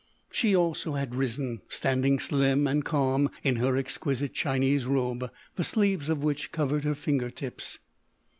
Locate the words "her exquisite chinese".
3.57-4.87